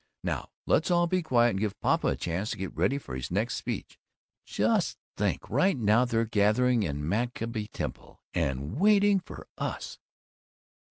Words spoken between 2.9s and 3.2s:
for